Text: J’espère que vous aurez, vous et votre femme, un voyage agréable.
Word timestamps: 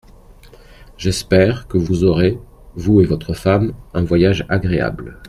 J’espère 0.97 1.67
que 1.67 1.77
vous 1.77 2.03
aurez, 2.03 2.39
vous 2.73 3.01
et 3.01 3.05
votre 3.05 3.35
femme, 3.35 3.73
un 3.93 4.03
voyage 4.03 4.47
agréable. 4.49 5.19